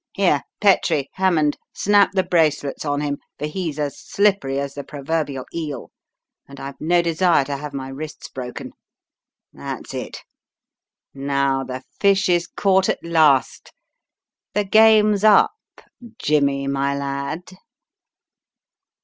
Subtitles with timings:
[0.15, 5.45] Here, Petrie, Hammond, snap the bracelets on him, for he's as slippery as the proverbial
[5.53, 5.91] eel,
[6.47, 8.71] and I've no desire to have my wrists broken.
[9.53, 10.23] That's it!
[11.13, 13.73] Now the fish is caught at last.
[14.55, 15.51] The game's up,
[16.17, 17.51] Jimmy my lad."